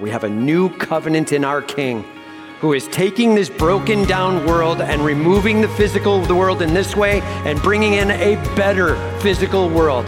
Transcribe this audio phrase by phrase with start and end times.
[0.00, 2.04] We have a new covenant in our King
[2.60, 6.72] who is taking this broken down world and removing the physical of the world in
[6.72, 10.06] this way and bringing in a better physical world.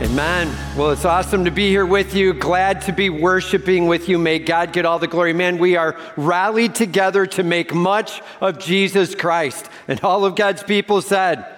[0.00, 2.32] And man, well, it's awesome to be here with you.
[2.32, 4.18] Glad to be worshiping with you.
[4.18, 5.32] May God get all the glory.
[5.32, 9.68] Man, we are rallied together to make much of Jesus Christ.
[9.88, 11.57] And all of God's people said,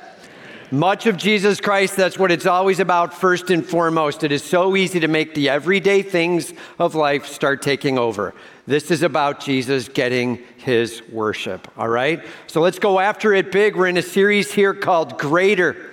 [0.71, 4.23] much of Jesus Christ, that's what it's always about, first and foremost.
[4.23, 8.35] It is so easy to make the everyday things of life start taking over.
[8.67, 12.25] This is about Jesus getting his worship, all right?
[12.47, 13.75] So let's go after it big.
[13.75, 15.91] We're in a series here called Greater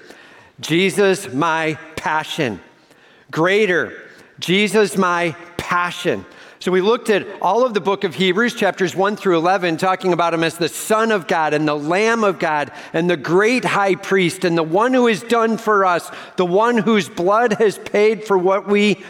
[0.59, 2.59] Jesus, my passion.
[3.31, 3.93] Greater
[4.39, 6.25] Jesus, my passion.
[6.67, 10.11] So we looked at all of the book of Hebrews, chapters 1 through 11, talking
[10.11, 13.63] about him as the Son of God and the Lamb of God and the great
[13.63, 17.77] high priest and the one who has done for us, the one whose blood has
[17.77, 19.01] paid for what we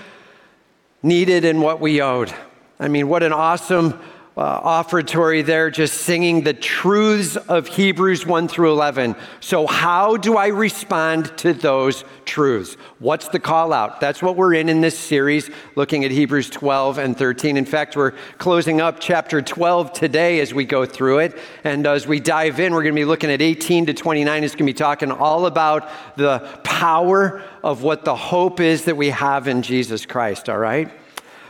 [1.01, 2.31] needed and what we owed.
[2.79, 3.99] I mean, what an awesome
[4.37, 9.15] uh, offertory there, just singing the truths of Hebrews 1 through 11.
[9.39, 12.75] So, how do I respond to those truths?
[12.99, 13.99] What's the call out?
[13.99, 17.57] That's what we're in in this series, looking at Hebrews 12 and 13.
[17.57, 21.37] In fact, we're closing up chapter 12 today as we go through it.
[21.63, 24.43] And as we dive in, we're going to be looking at 18 to 29.
[24.43, 28.97] It's going to be talking all about the power of what the hope is that
[28.97, 30.91] we have in Jesus Christ, all right?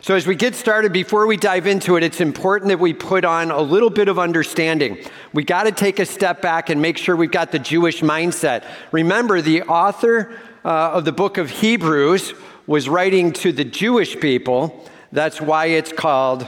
[0.08, 3.25] So, as we get started, before we dive into it, it's important that we put
[3.25, 5.00] on a little bit of understanding.
[5.33, 8.63] We got to take a step back and make sure we've got the Jewish mindset.
[8.94, 12.33] Remember, the author uh, of the book of Hebrews
[12.67, 14.89] was writing to the Jewish people.
[15.11, 16.47] That's why it's called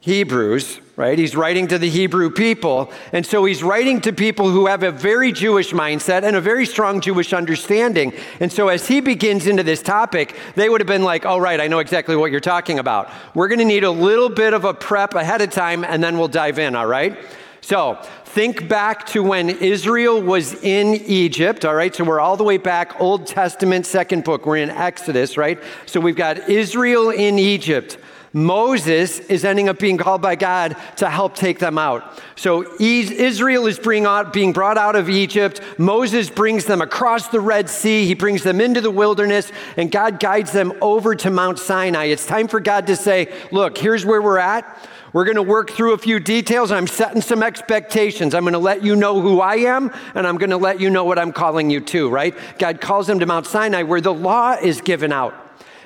[0.00, 1.18] Hebrews, right?
[1.18, 2.92] He's writing to the Hebrew people.
[3.12, 6.66] And so he's writing to people who have a very Jewish mindset and a very
[6.66, 8.12] strong Jewish understanding.
[8.38, 11.60] And so as he begins into this topic, they would have been like, all right,
[11.60, 13.10] I know exactly what you're talking about.
[13.34, 16.16] We're going to need a little bit of a prep ahead of time, and then
[16.16, 17.18] we'll dive in, all right?
[17.60, 21.94] So think back to when Israel was in Egypt, all right?
[21.94, 24.44] So we're all the way back, Old Testament, second book.
[24.44, 25.58] We're in Exodus, right?
[25.86, 27.96] So we've got Israel in Egypt.
[28.34, 32.20] Moses is ending up being called by God to help take them out.
[32.34, 35.60] So Israel is being brought out of Egypt.
[35.78, 38.04] Moses brings them across the Red Sea.
[38.06, 42.06] He brings them into the wilderness, and God guides them over to Mount Sinai.
[42.06, 44.88] It's time for God to say, Look, here's where we're at.
[45.12, 46.72] We're going to work through a few details.
[46.72, 48.34] I'm setting some expectations.
[48.34, 50.90] I'm going to let you know who I am, and I'm going to let you
[50.90, 52.34] know what I'm calling you to, right?
[52.58, 55.43] God calls them to Mount Sinai where the law is given out.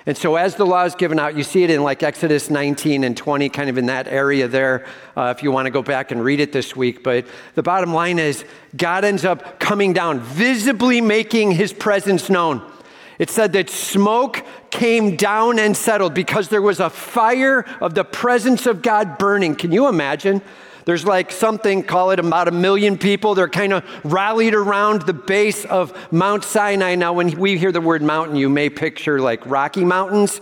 [0.08, 3.04] And so, as the law is given out, you see it in like Exodus 19
[3.04, 6.10] and 20, kind of in that area there, uh, if you want to go back
[6.10, 7.02] and read it this week.
[7.02, 7.26] But
[7.56, 12.62] the bottom line is, God ends up coming down, visibly making his presence known.
[13.18, 18.04] It said that smoke came down and settled because there was a fire of the
[18.04, 19.56] presence of God burning.
[19.56, 20.40] Can you imagine?
[20.88, 23.34] There's like something, call it about a million people.
[23.34, 26.94] They're kind of rallied around the base of Mount Sinai.
[26.94, 30.40] Now, when we hear the word mountain, you may picture like Rocky Mountains.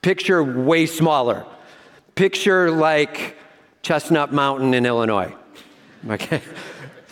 [0.00, 1.44] Picture way smaller.
[2.14, 3.36] Picture like
[3.82, 5.34] Chestnut Mountain in Illinois.
[6.08, 6.40] Okay.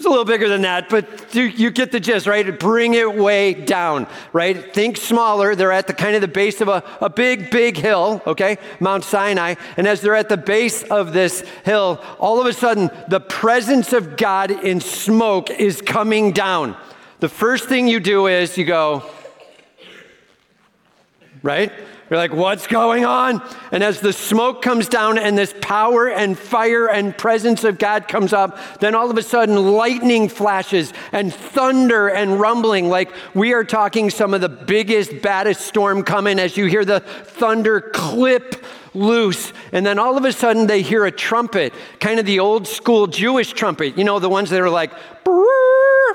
[0.00, 2.58] It's a little bigger than that, but you, you, get the gist, right?
[2.58, 4.72] Bring it way down, right?
[4.72, 5.54] Think smaller.
[5.54, 8.56] They're at the kind of the base of a, a big, big hill, okay?
[8.80, 9.56] Mount Sinai.
[9.76, 13.92] And as they're at the base of this hill, all of a sudden, the presence
[13.92, 16.78] of God in smoke is coming down.
[17.18, 19.02] The first thing you do is you go,
[21.42, 21.70] right?
[22.10, 23.40] You're like, what's going on?
[23.70, 28.08] And as the smoke comes down and this power and fire and presence of God
[28.08, 32.88] comes up, then all of a sudden lightning flashes and thunder and rumbling.
[32.88, 36.98] Like we are talking some of the biggest, baddest storm coming as you hear the
[36.98, 38.56] thunder clip
[38.94, 39.52] loose.
[39.72, 43.06] And then all of a sudden they hear a trumpet, kind of the old school
[43.06, 44.92] Jewish trumpet, you know, the ones that are like,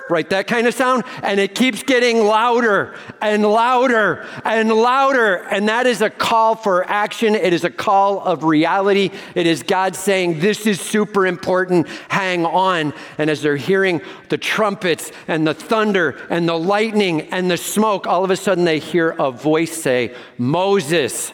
[0.10, 0.30] right?
[0.30, 1.04] That kind of sound.
[1.24, 5.36] And it keeps getting louder and louder and louder.
[5.36, 7.36] And that is a call for action.
[7.36, 9.12] It is a call of reality.
[9.34, 11.88] It is God saying, This is super important.
[12.10, 12.94] Hang on.
[13.18, 18.08] And as they're hearing the trumpets and the thunder and the lightning and the smoke,
[18.08, 21.34] all of a sudden they hear a voice say, Moses,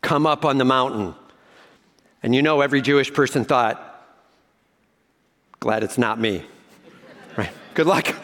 [0.00, 1.14] come up on the mountain.
[2.22, 3.86] And you know, every Jewish person thought,
[5.60, 6.42] Glad it's not me.
[7.36, 7.50] Right?
[7.74, 8.14] Good luck.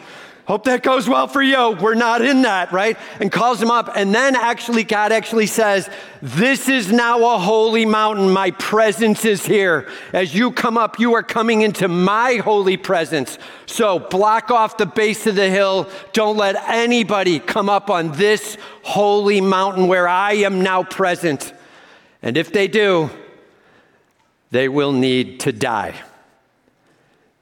[0.45, 1.71] Hope that goes well for you.
[1.71, 2.97] We're not in that, right?
[3.19, 3.91] And calls him up.
[3.95, 5.89] And then actually, God actually says,
[6.21, 8.31] This is now a holy mountain.
[8.31, 9.89] My presence is here.
[10.13, 13.37] As you come up, you are coming into my holy presence.
[13.65, 15.89] So block off the base of the hill.
[16.13, 21.53] Don't let anybody come up on this holy mountain where I am now present.
[22.27, 23.09] And if they do,
[24.51, 25.95] they will need to die.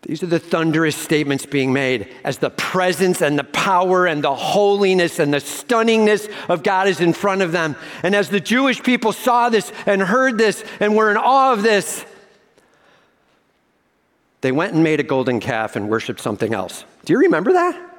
[0.04, 4.36] These are the thunderous statements being made as the presence and the power and the
[4.36, 7.76] holiness and the stunningness of God is in front of them.
[8.04, 11.64] And as the Jewish people saw this and heard this and were in awe of
[11.64, 12.06] this,
[14.42, 16.86] they went and made a golden calf and worshiped something else.
[17.06, 17.95] Do you remember that?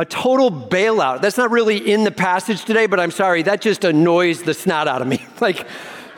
[0.00, 1.20] A total bailout.
[1.20, 4.88] That's not really in the passage today, but I'm sorry, that just annoys the snot
[4.88, 5.22] out of me.
[5.42, 5.66] like,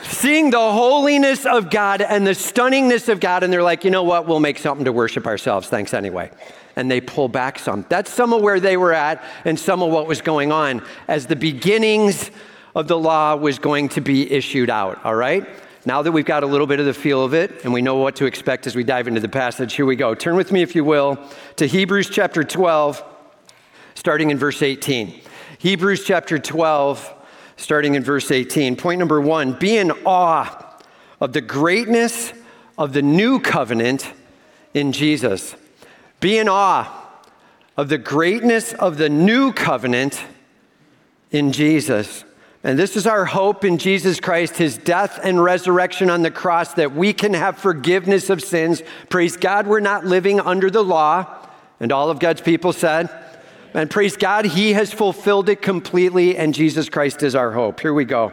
[0.05, 4.05] seeing the holiness of God and the stunningness of God, and they're like, you know
[4.05, 5.69] what, we'll make something to worship ourselves.
[5.69, 6.31] Thanks anyway.
[6.77, 7.85] And they pull back some.
[7.89, 11.27] That's some of where they were at and some of what was going on as
[11.27, 12.31] the beginnings
[12.77, 15.45] of the law was going to be issued out, all right?
[15.85, 17.97] Now that we've got a little bit of the feel of it and we know
[17.97, 20.15] what to expect as we dive into the passage, here we go.
[20.15, 21.19] Turn with me, if you will,
[21.57, 23.12] to Hebrews chapter 12,
[24.03, 25.15] starting in verse 18.
[25.59, 27.15] Hebrews chapter 12,
[27.57, 28.75] starting in verse 18.
[28.75, 30.77] Point number one be in awe
[31.21, 32.33] of the greatness
[32.77, 34.13] of the new covenant
[34.75, 35.55] in Jesus.
[36.19, 36.93] Be in awe
[37.77, 40.21] of the greatness of the new covenant
[41.31, 42.25] in Jesus.
[42.65, 46.75] And this is our hope in Jesus Christ, his death and resurrection on the cross,
[46.75, 48.83] that we can have forgiveness of sins.
[49.11, 51.39] Praise God, we're not living under the law.
[51.79, 53.22] And all of God's people said,
[53.75, 57.81] and praise God, He has fulfilled it completely, and Jesus Christ is our hope.
[57.81, 58.33] Here we go.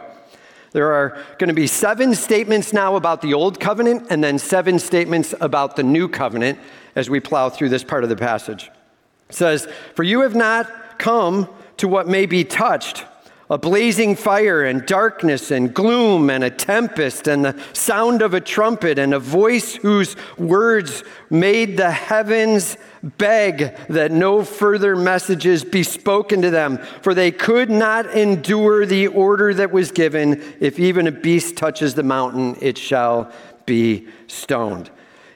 [0.72, 4.78] There are going to be seven statements now about the old covenant, and then seven
[4.78, 6.58] statements about the new covenant
[6.94, 8.70] as we plow through this part of the passage.
[9.28, 11.48] It says, For you have not come
[11.78, 13.04] to what may be touched
[13.50, 18.40] a blazing fire and darkness and gloom and a tempest and the sound of a
[18.40, 25.82] trumpet and a voice whose words made the heavens beg that no further messages be
[25.82, 30.40] spoken to them, for they could not endure the order that was given.
[30.60, 33.32] If even a beast touches the mountain, it shall
[33.66, 34.90] be stoned.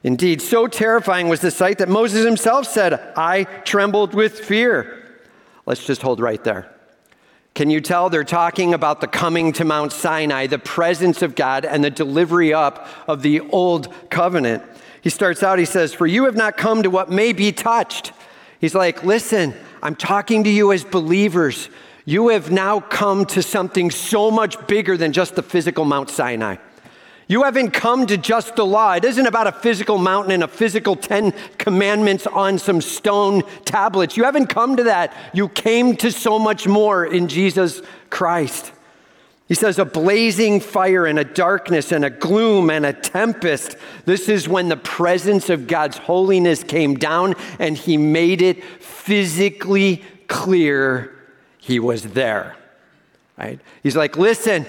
[0.05, 5.17] Indeed, so terrifying was the sight that Moses himself said, I trembled with fear.
[5.67, 6.74] Let's just hold right there.
[7.55, 11.65] Can you tell they're talking about the coming to Mount Sinai, the presence of God,
[11.65, 14.65] and the delivery up of the old covenant?
[15.03, 18.13] He starts out, he says, For you have not come to what may be touched.
[18.61, 19.55] He's like, Listen,
[19.85, 21.69] I'm talking to you as believers.
[22.05, 26.57] You have now come to something so much bigger than just the physical Mount Sinai.
[27.27, 28.93] You haven't come to just the law.
[28.93, 34.17] It isn't about a physical mountain and a physical 10 commandments on some stone tablets.
[34.17, 35.15] You haven't come to that.
[35.33, 37.81] You came to so much more in Jesus
[38.11, 38.73] Christ.
[39.47, 43.77] He says, a blazing fire and a darkness and a gloom and a tempest.
[44.07, 50.03] This is when the presence of God's holiness came down and he made it physically
[50.29, 51.15] clear
[51.59, 52.57] he was there.
[53.37, 53.61] Right?
[53.83, 54.67] He's like, listen,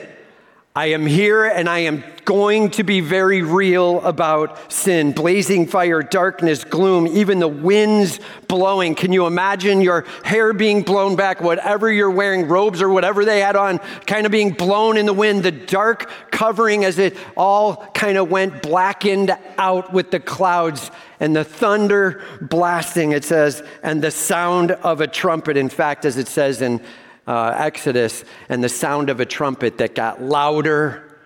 [0.78, 5.14] I am here and I am going to be very real about sin.
[5.14, 8.20] Blazing fire, darkness, gloom, even the winds
[8.50, 8.94] blowing.
[8.94, 13.40] Can you imagine your hair being blown back, whatever you're wearing, robes or whatever they
[13.40, 17.78] had on, kind of being blown in the wind, the dark covering as it all
[17.94, 20.92] kind of went blackened out with the clouds
[21.22, 25.56] and the thunder blasting, it says, and the sound of a trumpet.
[25.56, 26.82] In fact, as it says in
[27.28, 31.20] uh, Exodus and the sound of a trumpet that got louder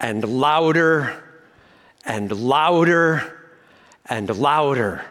[0.00, 1.22] and louder
[2.04, 3.48] and louder
[4.06, 5.04] and louder.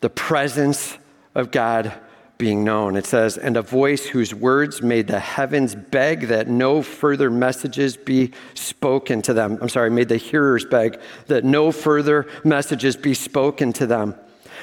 [0.00, 0.98] The presence
[1.34, 1.92] of God
[2.36, 2.96] being known.
[2.96, 7.96] It says, and a voice whose words made the heavens beg that no further messages
[7.96, 9.58] be spoken to them.
[9.62, 14.14] I'm sorry, made the hearers beg that no further messages be spoken to them.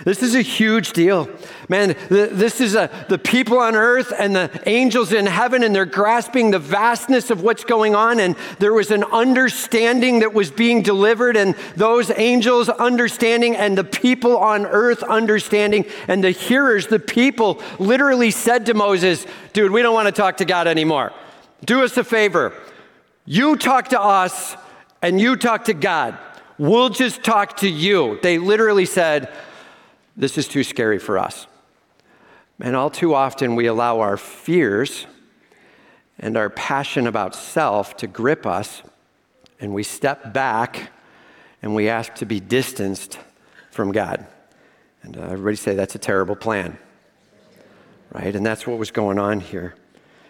[0.04, 1.30] This is a huge deal.
[1.70, 5.86] Man, this is a, the people on earth and the angels in heaven, and they're
[5.86, 8.20] grasping the vastness of what's going on.
[8.20, 13.84] And there was an understanding that was being delivered, and those angels understanding, and the
[13.84, 19.82] people on earth understanding, and the hearers, the people, literally said to Moses, Dude, we
[19.82, 21.14] don't want to talk to God anymore.
[21.64, 22.54] Do us a favor.
[23.26, 24.56] You talk to us,
[25.02, 26.18] and you talk to God.
[26.58, 28.20] We'll just talk to you.
[28.22, 29.32] They literally said,
[30.16, 31.48] this is too scary for us.
[32.62, 35.08] And all too often, we allow our fears
[36.20, 38.84] and our passion about self to grip us,
[39.60, 40.92] and we step back
[41.64, 43.20] and we ask to be distanced
[43.72, 44.26] from God.
[45.04, 46.78] And uh, everybody say that's a terrible plan,
[48.12, 48.36] right?
[48.36, 49.76] And that's what was going on here.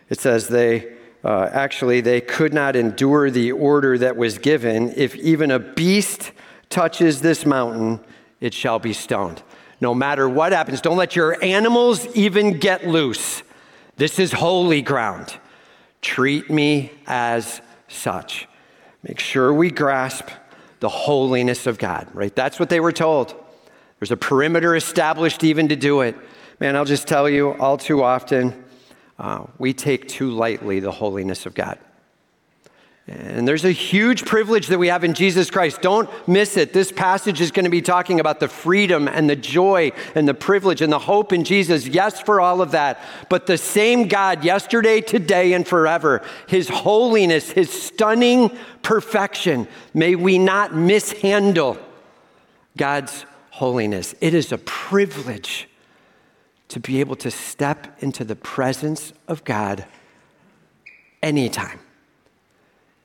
[0.10, 4.94] It says they uh, actually they could not endure the order that was given.
[4.96, 6.32] If even a beast
[6.70, 8.00] touches this mountain,
[8.40, 9.44] it shall be stoned
[9.82, 10.80] no matter what happens.
[10.80, 13.44] Don't let your animals even get loose.
[13.98, 15.36] This is holy ground.
[16.02, 18.48] Treat me as such.
[19.04, 20.30] make sure we grasp
[20.80, 22.36] the holiness of God, right?
[22.36, 23.36] That's what they were told.
[24.00, 26.16] There's a perimeter established even to do it.
[26.60, 28.64] Man, I'll just tell you, all too often,
[29.20, 31.78] uh, we take too lightly the holiness of God.
[33.12, 35.82] And there's a huge privilege that we have in Jesus Christ.
[35.82, 36.72] Don't miss it.
[36.72, 40.34] This passage is going to be talking about the freedom and the joy and the
[40.34, 41.88] privilege and the hope in Jesus.
[41.88, 43.02] Yes, for all of that.
[43.28, 50.38] But the same God, yesterday, today, and forever, his holiness, his stunning perfection, may we
[50.38, 51.78] not mishandle
[52.78, 54.16] God's holiness.
[54.22, 55.68] It is a privilege
[56.70, 59.86] to be able to step into the presence of God
[61.22, 61.82] anytime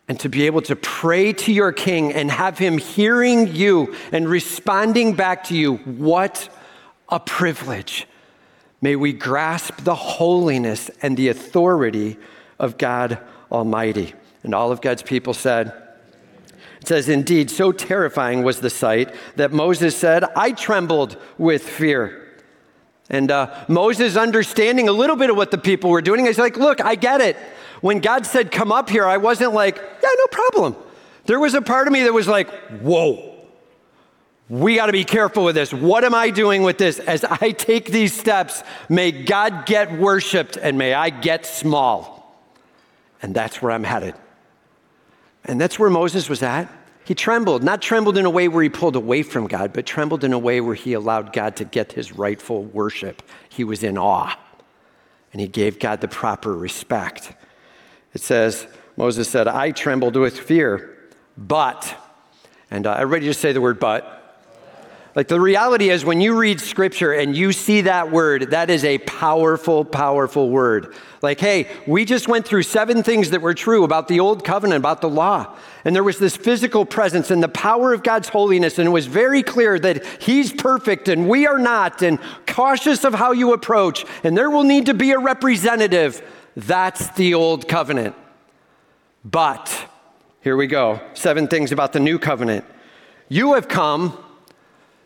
[0.08, 4.28] and to be able to pray to your king and have him hearing you and
[4.28, 5.76] responding back to you.
[5.76, 6.48] What
[7.08, 8.06] a privilege.
[8.80, 12.18] May we grasp the holiness and the authority
[12.58, 13.18] of God
[13.50, 14.14] Almighty.
[14.42, 15.72] And all of God's people said,
[16.80, 22.22] it says, Indeed, so terrifying was the sight that Moses said, I trembled with fear.
[23.08, 26.56] And uh, Moses, understanding a little bit of what the people were doing, he's like,
[26.56, 27.36] Look, I get it.
[27.80, 30.76] When God said, Come up here, I wasn't like, Yeah, no problem.
[31.26, 32.48] There was a part of me that was like,
[32.80, 33.36] Whoa,
[34.48, 35.72] we got to be careful with this.
[35.72, 36.98] What am I doing with this?
[37.00, 42.16] As I take these steps, may God get worshiped and may I get small.
[43.22, 44.14] And that's where I'm headed.
[45.44, 46.70] And that's where Moses was at.
[47.04, 50.24] He trembled, not trembled in a way where he pulled away from God, but trembled
[50.24, 53.22] in a way where he allowed God to get his rightful worship.
[53.48, 54.36] He was in awe
[55.32, 57.32] and he gave God the proper respect.
[58.14, 60.96] It says, Moses said, I trembled with fear,
[61.36, 61.94] but,
[62.70, 64.16] and uh, everybody just say the word but.
[65.16, 68.84] Like the reality is, when you read scripture and you see that word, that is
[68.84, 70.94] a powerful, powerful word.
[71.22, 74.76] Like, hey, we just went through seven things that were true about the old covenant,
[74.76, 75.56] about the law.
[75.86, 78.78] And there was this physical presence and the power of God's holiness.
[78.78, 83.14] And it was very clear that He's perfect and we are not, and cautious of
[83.14, 84.04] how you approach.
[84.22, 86.22] And there will need to be a representative.
[86.56, 88.16] That's the old covenant.
[89.24, 89.88] But,
[90.40, 92.64] here we go seven things about the new covenant.
[93.28, 94.16] You have come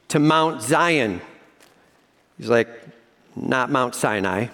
[0.08, 1.20] to Mount Zion.
[2.38, 2.68] He's like,
[3.34, 4.48] not Mount Sinai,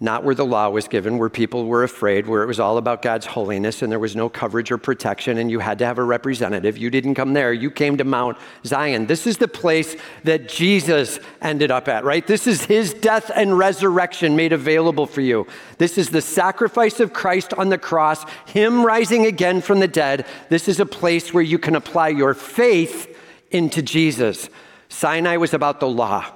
[0.00, 3.00] not where the law was given, where people were afraid, where it was all about
[3.00, 6.02] God's holiness and there was no coverage or protection and you had to have a
[6.02, 6.76] representative.
[6.76, 8.36] You didn't come there, you came to Mount
[8.66, 9.06] Zion.
[9.06, 12.26] This is the place that Jesus ended up at, right?
[12.26, 15.46] This is his death and resurrection made available for you.
[15.78, 20.26] This is the sacrifice of Christ on the cross, him rising again from the dead.
[20.48, 23.16] This is a place where you can apply your faith
[23.52, 24.50] into Jesus.
[24.88, 26.26] Sinai was about the law.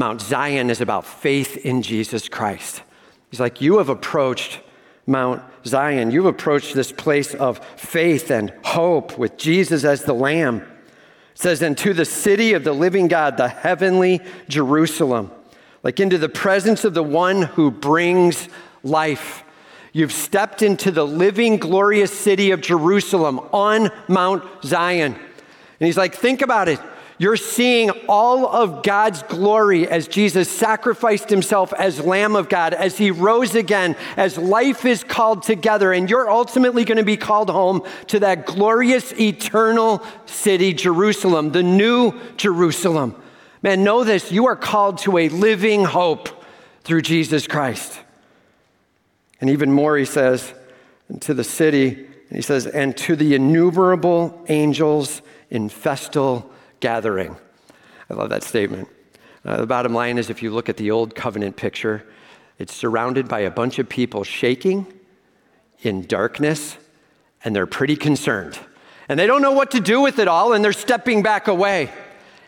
[0.00, 2.82] Mount Zion is about faith in Jesus Christ.
[3.30, 4.60] He's like, You have approached
[5.06, 6.10] Mount Zion.
[6.10, 10.62] You've approached this place of faith and hope with Jesus as the Lamb.
[10.62, 10.66] It
[11.34, 15.30] says, And to the city of the living God, the heavenly Jerusalem,
[15.82, 18.48] like into the presence of the one who brings
[18.82, 19.44] life.
[19.92, 25.12] You've stepped into the living, glorious city of Jerusalem on Mount Zion.
[25.12, 26.80] And he's like, think about it.
[27.20, 32.96] You're seeing all of God's glory as Jesus sacrificed himself as Lamb of God, as
[32.96, 35.92] he rose again, as life is called together.
[35.92, 41.62] And you're ultimately going to be called home to that glorious, eternal city, Jerusalem, the
[41.62, 43.14] new Jerusalem.
[43.60, 46.30] Man, know this you are called to a living hope
[46.84, 48.00] through Jesus Christ.
[49.42, 50.54] And even more, he says,
[51.20, 56.50] to the city, he says, and to the innumerable angels in festal
[56.80, 57.36] gathering.
[58.08, 58.88] I love that statement.
[59.44, 62.04] Uh, the bottom line is if you look at the old covenant picture,
[62.58, 64.86] it's surrounded by a bunch of people shaking
[65.82, 66.76] in darkness,
[67.42, 68.58] and they're pretty concerned.
[69.08, 71.90] And they don't know what to do with it all, and they're stepping back away.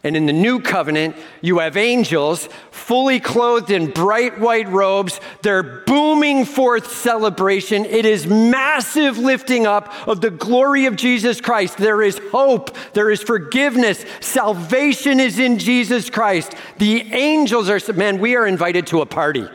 [0.05, 5.21] And in the new covenant, you have angels fully clothed in bright white robes.
[5.43, 7.85] They're booming forth celebration.
[7.85, 11.77] It is massive lifting up of the glory of Jesus Christ.
[11.77, 14.05] There is hope, there is forgiveness.
[14.21, 16.53] Salvation is in Jesus Christ.
[16.79, 19.49] The angels are, man, we are invited to a party.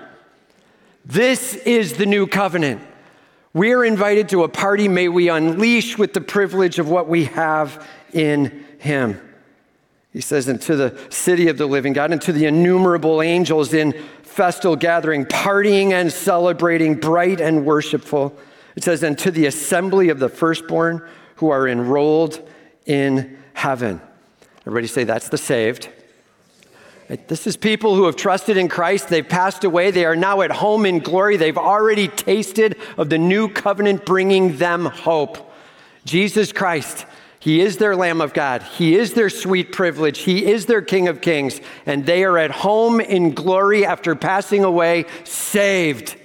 [1.05, 2.81] This is the new covenant.
[3.53, 4.87] We are invited to a party.
[4.87, 9.26] May we unleash with the privilege of what we have in Him.
[10.17, 13.93] He says, into the city of the living God, into the innumerable angels in
[14.23, 18.35] festal gathering, partying and celebrating, bright and worshipful.
[18.75, 22.41] It says, and to the assembly of the firstborn who are enrolled
[22.87, 24.01] in heaven.
[24.61, 25.87] Everybody say, that's the saved.
[27.27, 29.09] This is people who have trusted in Christ.
[29.09, 29.91] They've passed away.
[29.91, 31.37] They are now at home in glory.
[31.37, 35.53] They've already tasted of the new covenant bringing them hope.
[36.05, 37.05] Jesus Christ.
[37.47, 38.61] He is their Lamb of God.
[38.61, 40.19] He is their sweet privilege.
[40.19, 41.61] He is their King of Kings.
[41.85, 46.17] And they are at home in glory after passing away, saved.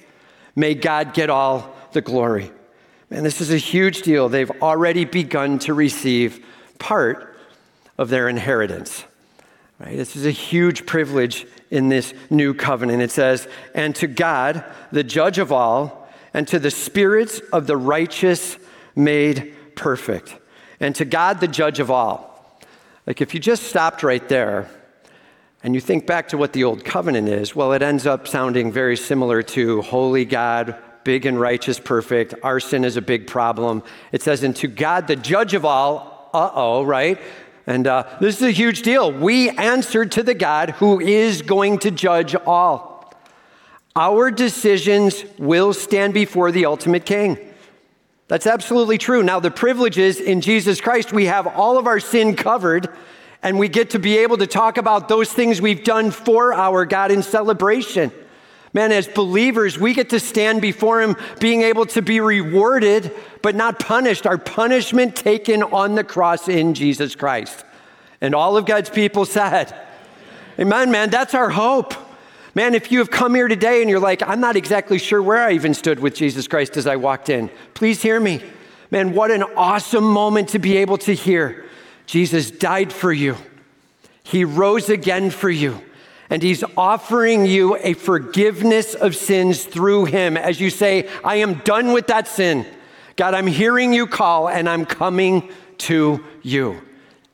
[0.56, 2.50] May God get all the glory.
[3.08, 4.28] Man, this is a huge deal.
[4.28, 6.44] They've already begun to receive
[6.80, 7.36] part
[7.96, 9.04] of their inheritance.
[9.78, 9.96] Right?
[9.96, 13.00] This is a huge privilege in this new covenant.
[13.00, 17.76] It says, And to God, the judge of all, and to the spirits of the
[17.76, 18.58] righteous
[18.96, 20.36] made perfect,
[20.82, 22.58] and to God, the judge of all.
[23.06, 24.68] Like if you just stopped right there
[25.62, 28.72] and you think back to what the old covenant is, well, it ends up sounding
[28.72, 32.34] very similar to holy God, big and righteous, perfect.
[32.42, 33.84] Our sin is a big problem.
[34.10, 37.20] It says, And to God, the judge of all, uh oh, right?
[37.64, 39.12] And uh, this is a huge deal.
[39.12, 43.14] We answered to the God who is going to judge all.
[43.94, 47.51] Our decisions will stand before the ultimate king.
[48.32, 49.22] That's absolutely true.
[49.22, 52.88] Now, the privilege is in Jesus Christ, we have all of our sin covered,
[53.42, 56.86] and we get to be able to talk about those things we've done for our
[56.86, 58.10] God in celebration.
[58.72, 63.54] Man, as believers, we get to stand before Him being able to be rewarded, but
[63.54, 64.26] not punished.
[64.26, 67.66] Our punishment taken on the cross in Jesus Christ.
[68.22, 69.78] And all of God's people said,
[70.58, 71.92] Amen, man, that's our hope.
[72.54, 75.42] Man, if you have come here today and you're like, I'm not exactly sure where
[75.42, 78.42] I even stood with Jesus Christ as I walked in, please hear me.
[78.90, 81.64] Man, what an awesome moment to be able to hear.
[82.06, 83.36] Jesus died for you,
[84.22, 85.80] He rose again for you
[86.32, 91.58] and he's offering you a forgiveness of sins through him as you say, I am
[91.58, 92.64] done with that sin.
[93.16, 96.80] God, I'm hearing you call and I'm coming to you.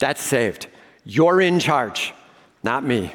[0.01, 0.67] That's saved.
[1.05, 2.13] You're in charge,
[2.65, 3.13] not me.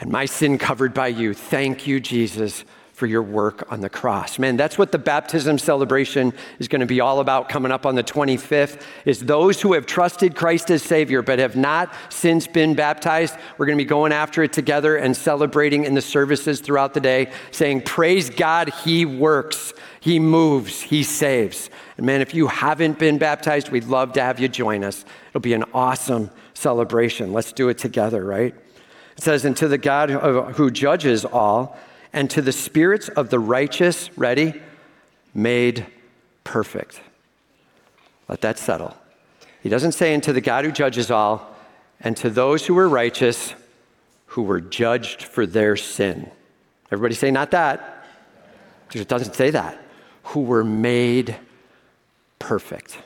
[0.00, 1.34] And my sin covered by you.
[1.34, 2.64] Thank you, Jesus,
[3.00, 4.38] for your work on the cross.
[4.38, 7.94] Man, that's what the baptism celebration is going to be all about coming up on
[7.94, 12.74] the 25th is those who have trusted Christ as savior but have not since been
[12.74, 13.36] baptized.
[13.56, 17.00] We're going to be going after it together and celebrating in the services throughout the
[17.00, 19.72] day saying praise God, he works.
[20.00, 21.68] He moves, he saves.
[21.98, 25.04] And man, if you haven't been baptized, we'd love to have you join us.
[25.28, 27.34] It'll be an awesome celebration.
[27.34, 28.54] Let's do it together, right?
[29.16, 31.78] It says, And to the God who judges all,
[32.12, 34.60] and to the spirits of the righteous, ready,
[35.34, 35.86] made
[36.44, 37.00] perfect.
[38.28, 38.96] Let that settle.
[39.62, 41.54] He doesn't say, and to the God who judges all,
[42.00, 43.54] and to those who were righteous,
[44.26, 46.30] who were judged for their sin.
[46.90, 48.04] Everybody say, not that.
[48.92, 49.78] It doesn't say that.
[50.24, 51.36] Who were made
[52.38, 52.98] perfect.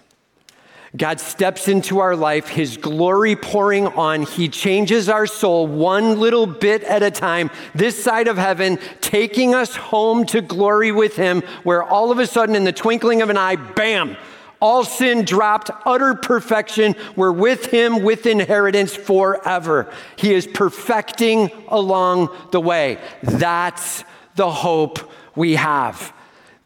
[0.97, 4.23] God steps into our life, His glory pouring on.
[4.23, 9.57] He changes our soul one little bit at a time, this side of heaven, taking
[9.57, 13.31] us home to glory with Him, where all of a sudden, in the twinkling of
[13.31, 14.17] an eye, bam,
[14.61, 16.95] all sin dropped, utter perfection.
[17.17, 19.93] We're with Him with inheritance forever.
[20.15, 22.99] He is perfecting along the way.
[23.23, 24.05] That's
[24.37, 26.15] the hope we have.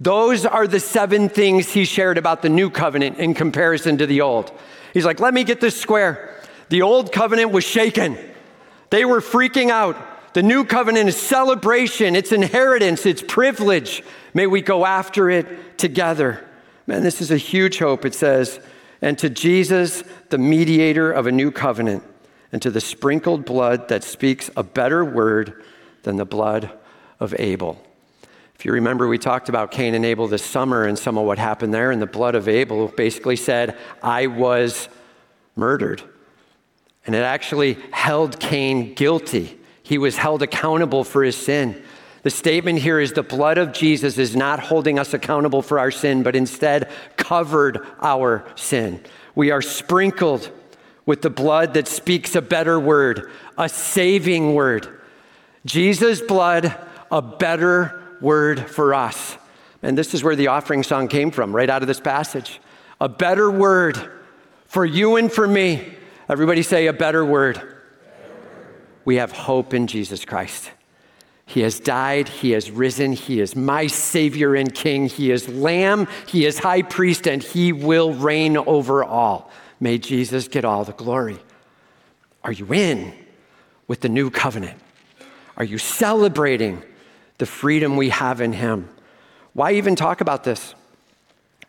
[0.00, 4.20] Those are the seven things he shared about the new covenant in comparison to the
[4.20, 4.52] old.
[4.94, 6.34] He's like, let me get this square.
[6.68, 8.16] The old covenant was shaken,
[8.90, 9.96] they were freaking out.
[10.34, 14.04] The new covenant is celebration, it's inheritance, it's privilege.
[14.34, 16.46] May we go after it together.
[16.86, 18.04] Man, this is a huge hope.
[18.04, 18.60] It says,
[19.00, 22.04] and to Jesus, the mediator of a new covenant,
[22.52, 25.64] and to the sprinkled blood that speaks a better word
[26.02, 26.70] than the blood
[27.18, 27.82] of Abel.
[28.58, 31.38] If you remember, we talked about Cain and Abel this summer and some of what
[31.38, 34.88] happened there, and the blood of Abel basically said, I was
[35.54, 36.02] murdered.
[37.06, 39.56] And it actually held Cain guilty.
[39.84, 41.80] He was held accountable for his sin.
[42.24, 45.92] The statement here is the blood of Jesus is not holding us accountable for our
[45.92, 49.00] sin, but instead covered our sin.
[49.36, 50.50] We are sprinkled
[51.06, 54.98] with the blood that speaks a better word, a saving word.
[55.64, 56.76] Jesus' blood,
[57.12, 59.36] a better word for us.
[59.82, 62.60] And this is where the offering song came from, right out of this passage.
[63.00, 64.10] A better word
[64.66, 65.94] for you and for me.
[66.28, 67.60] Everybody say a better word.
[69.04, 70.70] We have hope in Jesus Christ.
[71.46, 76.06] He has died, He has risen, He is my Savior and King, He is Lamb,
[76.26, 79.50] He is High Priest, and He will reign over all.
[79.80, 81.38] May Jesus get all the glory.
[82.44, 83.14] Are you in
[83.86, 84.78] with the new covenant?
[85.56, 86.82] Are you celebrating
[87.38, 88.88] the freedom we have in Him.
[89.54, 90.74] Why even talk about this?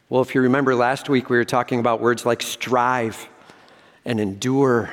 [0.10, 3.30] Well, if you remember last week, we were talking about words like strive
[4.06, 4.90] and endure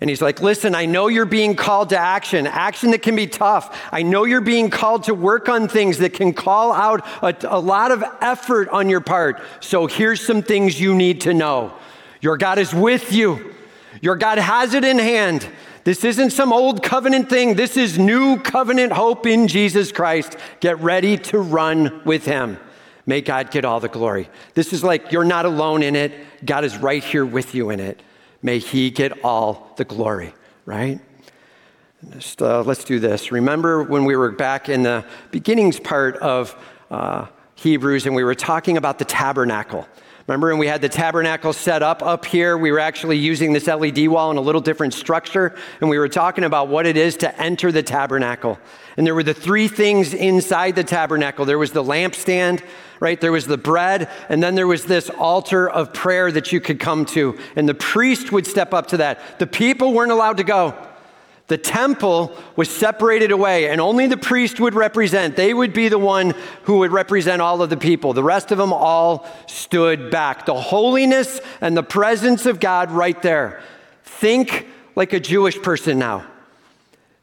[0.00, 3.26] And he's like, Listen, I know you're being called to action, action that can be
[3.26, 3.88] tough.
[3.90, 7.58] I know you're being called to work on things that can call out a, a,
[7.58, 9.42] lot of effort on your part.
[9.58, 11.72] So here's some things you need to know
[12.20, 13.54] Your God is with you,
[14.00, 15.48] your God has it in hand.
[15.88, 17.54] This isn't some old covenant thing.
[17.54, 20.36] This is new covenant hope in Jesus Christ.
[20.60, 22.58] Get ready to run with him.
[23.06, 24.28] May God get all the glory.
[24.52, 26.12] This is like you're not alone in it.
[26.44, 28.02] God is right here with you in it.
[28.42, 30.34] May he get all the glory,
[30.66, 31.00] right?
[32.10, 33.32] Just, uh, let's do this.
[33.32, 36.54] Remember when we were back in the beginnings part of
[36.90, 39.88] uh, Hebrews and we were talking about the tabernacle?
[40.28, 42.58] Remember when we had the tabernacle set up up here?
[42.58, 46.10] We were actually using this LED wall in a little different structure, and we were
[46.10, 48.58] talking about what it is to enter the tabernacle.
[48.98, 52.62] And there were the three things inside the tabernacle there was the lampstand,
[53.00, 53.18] right?
[53.18, 56.78] There was the bread, and then there was this altar of prayer that you could
[56.78, 57.38] come to.
[57.56, 59.38] And the priest would step up to that.
[59.38, 60.87] The people weren't allowed to go.
[61.48, 65.34] The temple was separated away, and only the priest would represent.
[65.34, 66.34] They would be the one
[66.64, 68.12] who would represent all of the people.
[68.12, 70.46] The rest of them all stood back.
[70.46, 73.62] The holiness and the presence of God right there.
[74.04, 76.26] Think like a Jewish person now.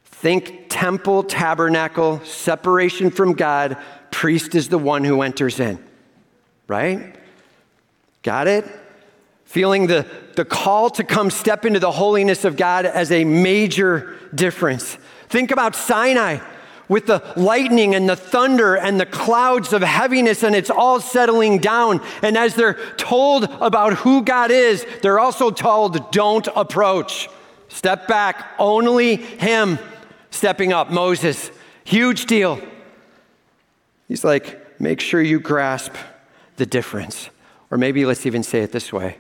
[0.06, 3.78] Think temple, tabernacle, separation from God.
[4.10, 5.78] Priest is the one who enters in.
[6.68, 7.16] Right?
[8.24, 8.66] Got it?
[9.46, 14.18] feeling the, the call to come step into the holiness of God as a major
[14.34, 14.98] difference.
[15.30, 16.40] Think about Sinai
[16.88, 21.60] with the lightning and the thunder and the clouds of heaviness, and it's all settling
[21.60, 22.02] down.
[22.22, 27.28] And as they're told about who God is, they're also told, don't approach.
[27.70, 28.46] Step back.
[28.60, 29.80] Only Him
[30.30, 30.92] stepping up.
[30.92, 31.50] Moses,
[31.84, 32.62] huge deal.
[34.08, 35.94] He's like, make sure you grasp
[36.58, 37.30] the difference.
[37.72, 39.18] Or maybe let's even say it this way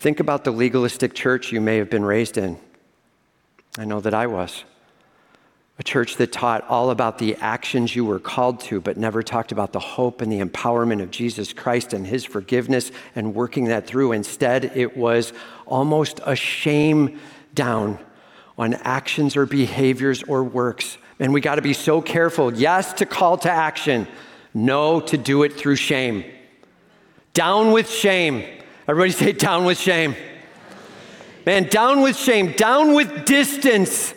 [0.00, 2.58] Think about the legalistic church you may have been raised in.
[3.76, 4.64] I know that I was.
[5.78, 9.52] A church that taught all about the actions you were called to, but never talked
[9.52, 13.86] about the hope and the empowerment of Jesus Christ and his forgiveness and working that
[13.86, 14.12] through.
[14.12, 15.34] Instead, it was
[15.66, 17.20] almost a shame
[17.54, 17.98] down
[18.56, 20.96] on actions or behaviors or works.
[21.18, 22.54] And we got to be so careful.
[22.54, 24.08] Yes, to call to action,
[24.54, 26.24] no, to do it through shame.
[27.34, 28.59] Down with shame.
[28.90, 30.16] Everybody say, down with shame.
[31.46, 34.12] Man, down with shame, down with distance,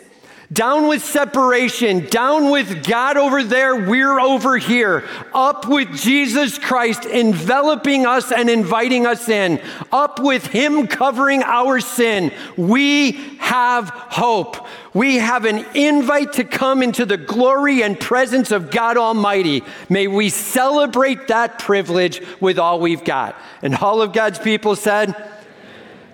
[0.54, 7.04] down with separation, down with God over there, we're over here, up with Jesus Christ
[7.04, 12.32] enveloping us and inviting us in, up with Him covering our sin.
[12.56, 14.66] We have hope.
[14.94, 19.64] We have an invite to come into the glory and presence of God Almighty.
[19.88, 23.36] May we celebrate that privilege with all we've got.
[23.60, 25.14] And all of God's people said,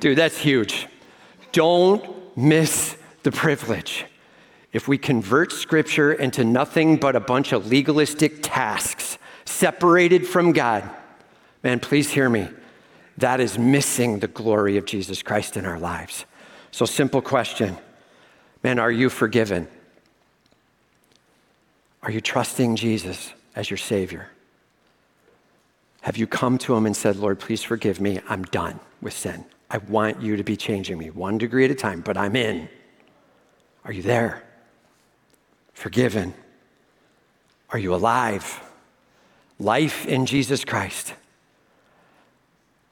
[0.00, 0.86] Dude, that's huge.
[1.52, 2.02] Don't
[2.34, 4.06] miss the privilege.
[4.72, 10.88] If we convert Scripture into nothing but a bunch of legalistic tasks separated from God,
[11.62, 12.48] man, please hear me.
[13.18, 16.24] That is missing the glory of Jesus Christ in our lives.
[16.70, 17.76] So, simple question
[18.62, 19.68] Man, are you forgiven?
[22.02, 24.28] Are you trusting Jesus as your Savior?
[26.02, 28.20] Have you come to Him and said, Lord, please forgive me.
[28.28, 29.44] I'm done with sin.
[29.70, 32.68] I want you to be changing me one degree at a time, but I'm in.
[33.84, 34.42] Are you there?
[35.80, 36.34] Forgiven?
[37.70, 38.60] Are you alive?
[39.58, 41.14] Life in Jesus Christ.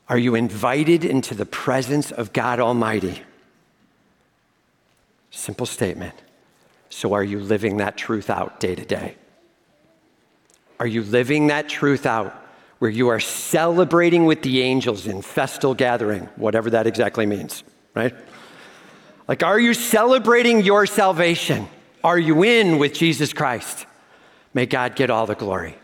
[0.09, 3.21] Are you invited into the presence of God Almighty?
[5.31, 6.15] Simple statement.
[6.89, 9.17] So, are you living that truth out day to day?
[10.81, 12.33] Are you living that truth out
[12.79, 18.15] where you are celebrating with the angels in festal gathering, whatever that exactly means, right?
[19.29, 21.69] Like, are you celebrating your salvation?
[22.05, 23.87] Are you in with Jesus Christ?
[24.55, 25.77] May God get all the glory.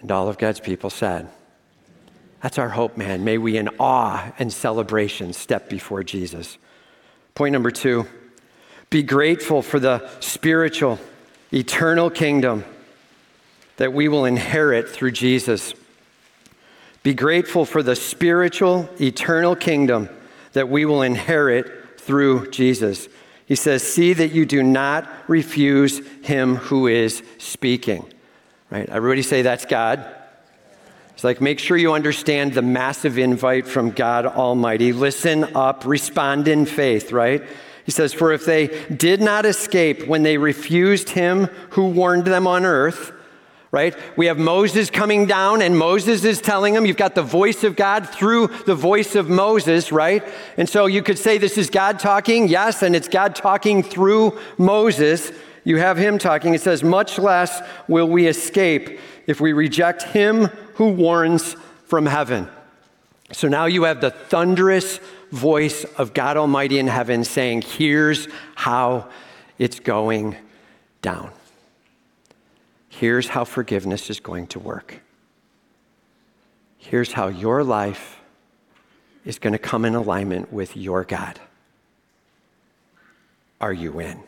[0.00, 1.28] And all of God's people said,
[2.42, 3.24] That's our hope, man.
[3.24, 6.58] May we in awe and celebration step before Jesus.
[7.34, 8.06] Point number two
[8.88, 11.00] be grateful for the spiritual,
[11.52, 12.64] eternal kingdom
[13.76, 15.74] that we will inherit through Jesus.
[17.02, 20.08] Be grateful for the spiritual, eternal kingdom
[20.52, 23.08] that we will inherit through Jesus.
[23.46, 28.04] He says, See that you do not refuse him who is speaking.
[28.70, 28.88] Right?
[28.88, 30.04] Everybody say that's God.
[31.14, 34.92] It's like, make sure you understand the massive invite from God Almighty.
[34.92, 37.42] Listen up, respond in faith, right?
[37.86, 42.46] He says, For if they did not escape when they refused him who warned them
[42.46, 43.12] on earth,
[43.76, 43.94] right?
[44.16, 47.76] We have Moses coming down, and Moses is telling him, you've got the voice of
[47.76, 50.26] God through the voice of Moses, right?
[50.56, 54.40] And so you could say this is God talking, yes, and it's God talking through
[54.56, 55.30] Moses.
[55.64, 56.54] You have him talking.
[56.54, 62.48] It says, much less will we escape if we reject him who warns from heaven.
[63.32, 65.00] So now you have the thunderous
[65.32, 69.10] voice of God Almighty in heaven saying, Here's how
[69.58, 70.34] it's going
[71.02, 71.30] down.
[72.98, 75.02] Here's how forgiveness is going to work.
[76.78, 78.18] Here's how your life
[79.26, 81.38] is going to come in alignment with your God.
[83.60, 84.18] Are you in?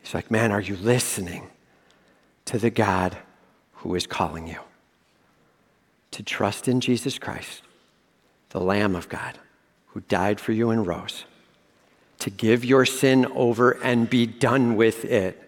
[0.00, 1.48] He's like, Man, are you listening
[2.44, 3.16] to the God
[3.72, 4.60] who is calling you?
[6.12, 7.62] To trust in Jesus Christ,
[8.50, 9.40] the Lamb of God
[9.86, 11.24] who died for you and rose,
[12.20, 15.40] to give your sin over and be done with it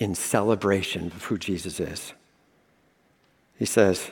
[0.00, 2.14] in celebration of who Jesus is.
[3.56, 4.10] He says,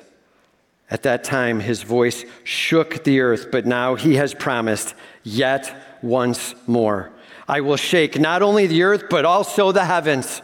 [0.91, 6.55] At that time, his voice shook the earth, but now he has promised, yet once
[6.67, 7.11] more.
[7.49, 10.43] I will shake not only the earth, but also the heavens.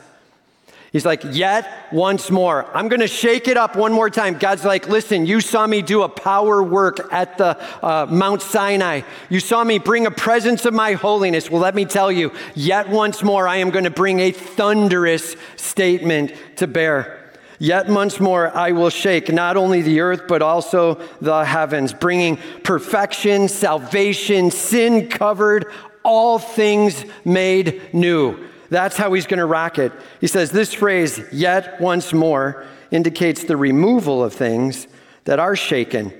[0.94, 2.64] He's like, yet once more.
[2.72, 4.38] I'm going to shake it up one more time.
[4.38, 9.00] God's like, listen, you saw me do a power work at the uh, Mount Sinai.
[9.28, 11.50] You saw me bring a presence of my holiness.
[11.50, 15.34] Well, let me tell you, yet once more, I am going to bring a thunderous
[15.56, 17.32] statement to bear.
[17.58, 22.36] Yet once more, I will shake not only the earth, but also the heavens, bringing
[22.62, 25.66] perfection, salvation, sin covered,
[26.04, 28.38] all things made new.
[28.70, 29.92] That's how he's going to rock it.
[30.20, 34.86] He says this phrase, yet once more, indicates the removal of things
[35.24, 36.12] that are shaken.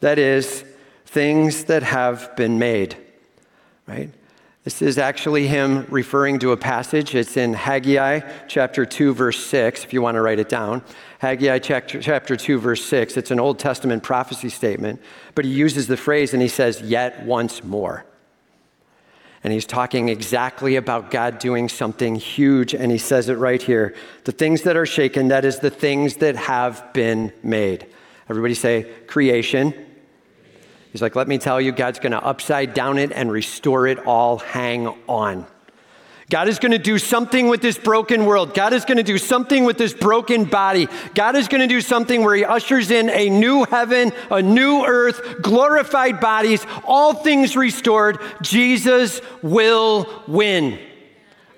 [0.00, 0.64] That is,
[1.06, 2.96] things that have been made.
[3.86, 4.10] Right?
[4.64, 7.14] This is actually him referring to a passage.
[7.14, 10.82] It's in Haggai chapter 2, verse 6, if you want to write it down.
[11.20, 13.16] Haggai chapter, chapter 2, verse 6.
[13.16, 15.00] It's an Old Testament prophecy statement,
[15.34, 18.04] but he uses the phrase and he says, yet once more.
[19.44, 22.74] And he's talking exactly about God doing something huge.
[22.74, 26.16] And he says it right here the things that are shaken, that is the things
[26.16, 27.86] that have been made.
[28.28, 29.74] Everybody say creation.
[30.92, 34.06] He's like, let me tell you, God's going to upside down it and restore it
[34.06, 34.38] all.
[34.38, 35.46] Hang on.
[36.30, 38.52] God is going to do something with this broken world.
[38.52, 40.86] God is going to do something with this broken body.
[41.14, 44.84] God is going to do something where He ushers in a new heaven, a new
[44.84, 48.18] earth, glorified bodies, all things restored.
[48.42, 50.78] Jesus will win.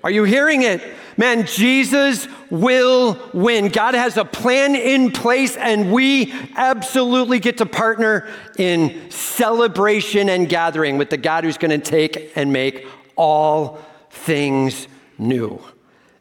[0.05, 0.81] Are you hearing it?
[1.17, 3.67] Man, Jesus will win.
[3.67, 10.47] God has a plan in place, and we absolutely get to partner in celebration and
[10.47, 13.81] gathering with the God who's going to take and make all
[14.11, 15.61] things new.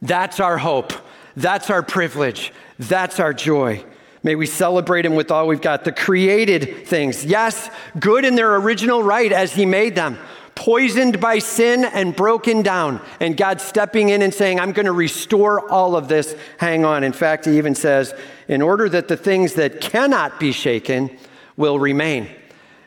[0.03, 0.92] That's our hope.
[1.37, 2.53] That's our privilege.
[2.79, 3.85] That's our joy.
[4.22, 5.85] May we celebrate Him with all we've got.
[5.85, 10.18] The created things, yes, good in their original right as He made them,
[10.55, 13.00] poisoned by sin and broken down.
[13.18, 16.37] And God stepping in and saying, I'm going to restore all of this.
[16.59, 17.03] Hang on.
[17.03, 18.14] In fact, He even says,
[18.48, 21.16] in order that the things that cannot be shaken
[21.57, 22.29] will remain.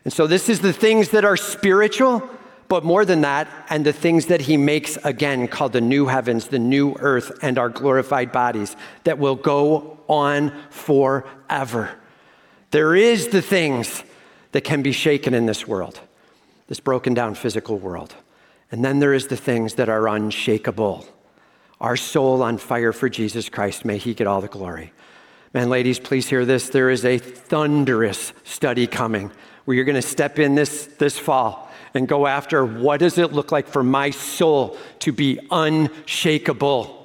[0.03, 2.29] And so, this is the things that are spiritual
[2.67, 6.47] but more than that, and the things that he makes again, called the new heavens,
[6.47, 11.91] the new earth, and our glorified bodies that will go on forever.
[12.71, 14.03] There is the things
[14.51, 15.99] that can be shaken in this world,
[16.67, 18.15] this broken down physical world.
[18.71, 21.05] And then there is the things that are unshakable.
[21.79, 24.93] Our soul on fire for Jesus Christ, may he get all the glory.
[25.53, 26.69] Man, ladies, please hear this.
[26.69, 29.31] There is a thunderous study coming
[29.65, 33.33] where you're going to step in this, this fall and go after what does it
[33.33, 36.99] look like for my soul to be unshakable.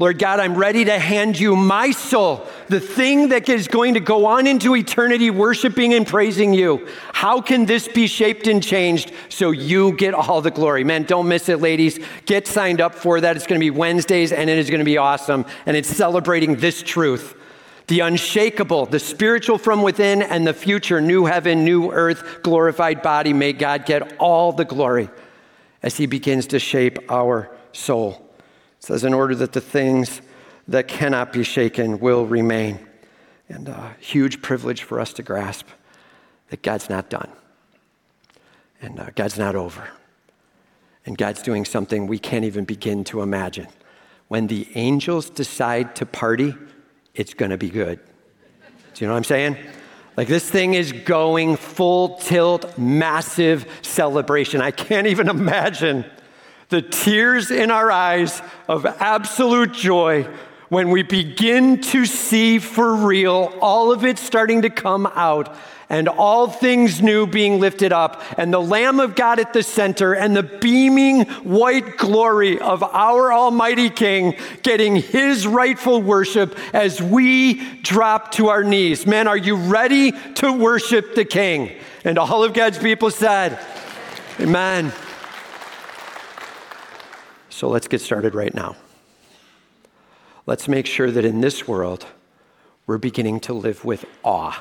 [0.00, 4.00] Lord God, I'm ready to hand you my soul, the thing that is going to
[4.00, 6.88] go on into eternity, worshiping and praising you.
[7.12, 10.82] How can this be shaped and changed so you get all the glory?
[10.82, 12.00] Man, don't miss it, ladies.
[12.26, 13.36] Get signed up for that.
[13.36, 15.46] It's going to be Wednesdays and it is going to be awesome.
[15.64, 17.36] And it's celebrating this truth
[17.86, 23.32] the unshakable, the spiritual from within, and the future new heaven, new earth, glorified body.
[23.32, 25.10] May God get all the glory
[25.82, 28.30] as He begins to shape our soul.
[28.78, 30.22] It says, in order that the things
[30.68, 32.78] that cannot be shaken will remain.
[33.48, 35.66] And a huge privilege for us to grasp
[36.48, 37.30] that God's not done,
[38.80, 39.88] and uh, God's not over,
[41.04, 43.66] and God's doing something we can't even begin to imagine.
[44.28, 46.54] When the angels decide to party,
[47.14, 48.00] it's going to be good.
[48.94, 49.56] Do you know what I'm saying?
[50.16, 54.60] Like this thing is going full tilt, massive celebration.
[54.60, 56.04] I can't even imagine
[56.68, 60.28] the tears in our eyes of absolute joy
[60.68, 65.54] when we begin to see for real all of it starting to come out
[65.94, 70.12] and all things new being lifted up, and the Lamb of God at the center,
[70.12, 77.78] and the beaming white glory of our Almighty King getting his rightful worship as we
[77.82, 79.06] drop to our knees.
[79.06, 81.70] Man, are you ready to worship the King?
[82.02, 83.64] And all of God's people said,
[84.40, 84.92] Amen.
[87.50, 88.74] So let's get started right now.
[90.44, 92.04] Let's make sure that in this world,
[92.84, 94.60] we're beginning to live with awe.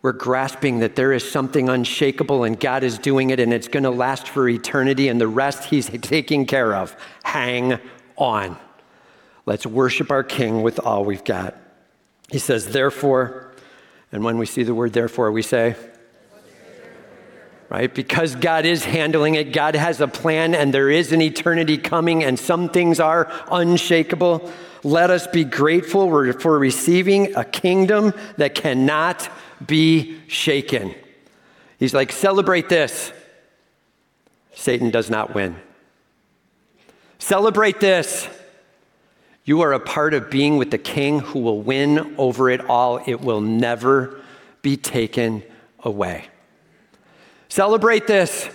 [0.00, 3.82] We're grasping that there is something unshakable and God is doing it and it's going
[3.82, 6.96] to last for eternity and the rest He's taking care of.
[7.24, 7.80] Hang
[8.16, 8.56] on.
[9.44, 11.56] Let's worship our King with all we've got.
[12.30, 13.52] He says, therefore,
[14.12, 15.74] and when we see the word therefore, we say,
[17.68, 17.92] right?
[17.92, 22.24] Because God is handling it, God has a plan, and there is an eternity coming,
[22.24, 24.50] and some things are unshakable.
[24.84, 29.28] Let us be grateful for receiving a kingdom that cannot
[29.66, 30.94] be shaken.
[31.78, 33.12] He's like, celebrate this.
[34.54, 35.56] Satan does not win.
[37.18, 38.28] Celebrate this.
[39.44, 43.00] You are a part of being with the king who will win over it all.
[43.06, 44.20] It will never
[44.62, 45.42] be taken
[45.80, 46.26] away.
[47.48, 48.48] Celebrate this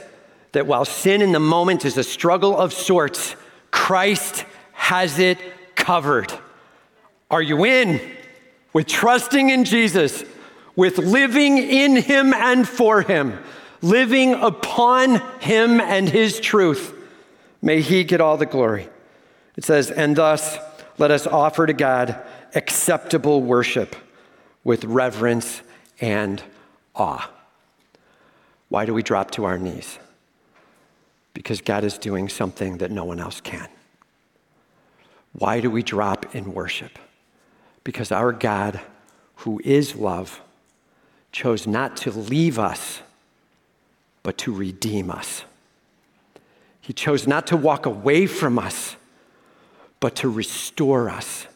[0.52, 3.36] that while sin in the moment is a struggle of sorts,
[3.72, 5.40] Christ has it
[5.76, 6.32] covered.
[7.32, 8.00] Are you in
[8.72, 10.24] with trusting in Jesus,
[10.76, 13.38] with living in Him and for Him,
[13.82, 16.94] living upon Him and His truth?
[17.62, 18.90] May He get all the glory.
[19.56, 20.58] It says, and thus
[20.98, 22.20] let us offer to God
[22.56, 23.96] acceptable worship
[24.64, 25.62] with reverence
[26.00, 26.42] and
[26.96, 27.30] awe.
[28.70, 30.00] Why do we drop to our knees?
[31.34, 33.68] Because God is doing something that no one else can.
[35.34, 36.98] Why do we drop in worship?
[37.84, 38.80] Because our God,
[39.38, 40.42] who is love,
[41.34, 43.02] chose not to leave us,
[44.22, 45.44] but to redeem us.
[46.80, 48.96] He chose not to walk away from us,
[50.00, 51.48] but to restore us.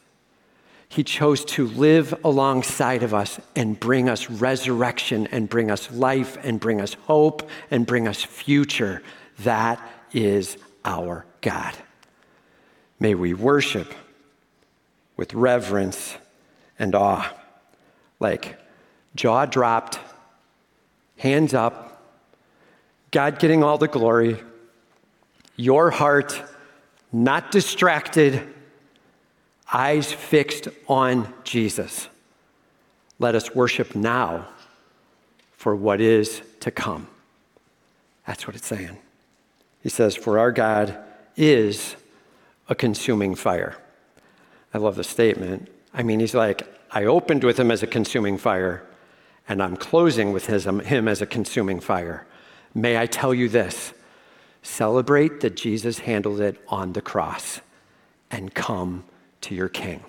[0.90, 6.38] He chose to live alongside of us and bring us resurrection and bring us life
[6.44, 9.04] and bring us hope and bring us future.
[9.40, 9.80] That
[10.12, 11.76] is our God.
[13.00, 13.94] May we worship
[15.18, 16.16] with reverence
[16.80, 17.32] and awe,
[18.20, 18.58] like
[19.18, 20.00] jaw dropped,
[21.18, 22.02] hands up,
[23.12, 24.38] God getting all the glory,
[25.58, 26.42] your heart
[27.12, 28.42] not distracted
[29.74, 32.08] eyes fixed on Jesus.
[33.20, 34.48] Let us worship now
[35.54, 37.08] for what is to come.
[38.26, 38.98] That's what it's saying.
[39.82, 40.98] He says, For our God
[41.36, 41.96] is
[42.70, 43.78] a consuming fire.
[44.74, 45.70] I love the statement.
[45.94, 48.84] I mean, he's like, I opened with him as a consuming fire,
[49.48, 52.26] and I'm closing with his, um, him as a consuming fire.
[52.74, 53.94] May I tell you this
[54.62, 57.62] celebrate that Jesus handled it on the cross
[58.30, 59.06] and come
[59.42, 60.04] to your king.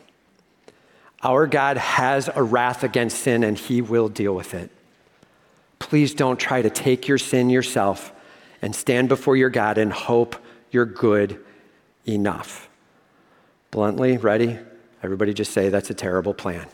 [1.22, 4.70] Our God has a wrath against sin and he will deal with it.
[5.78, 8.12] Please don't try to take your sin yourself
[8.62, 10.36] and stand before your God and hope
[10.70, 11.44] you're good
[12.06, 12.68] enough.
[13.70, 14.58] Bluntly, ready?
[15.02, 16.66] Everybody just say that's a terrible plan.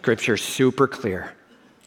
[0.00, 1.30] Scripture's super clear.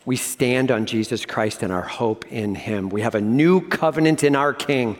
[0.05, 2.89] We stand on Jesus Christ and our hope in him.
[2.89, 4.99] We have a new covenant in our King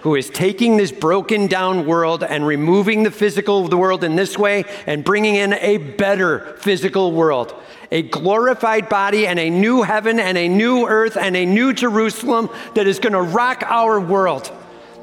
[0.00, 4.16] who is taking this broken down world and removing the physical of the world in
[4.16, 7.54] this way and bringing in a better physical world.
[7.92, 12.48] A glorified body and a new heaven and a new earth and a new Jerusalem
[12.76, 14.50] that is going to rock our world.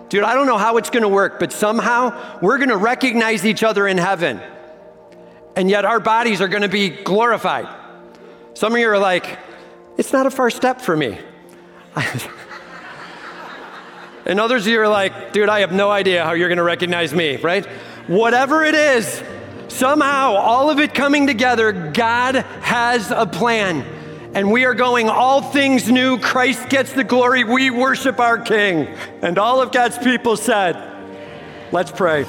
[0.10, 3.45] Dude, I don't know how it's going to work, but somehow we're going to recognize
[3.45, 4.41] each other in heaven.
[5.55, 7.67] And yet our bodies are going to be glorified.
[8.53, 9.39] Some of you are like,
[9.97, 11.19] it's not a far step for me.
[14.25, 16.63] And others of you are like, dude, I have no idea how you're going to
[16.63, 17.65] recognize me, right?
[18.07, 19.21] Whatever it is,
[19.67, 23.81] somehow, all of it coming together, God has a plan.
[24.33, 26.19] And we are going all things new.
[26.19, 27.43] Christ gets the glory.
[27.43, 28.87] We worship our King.
[29.21, 30.78] And all of God's people said,
[31.71, 32.26] let's pray.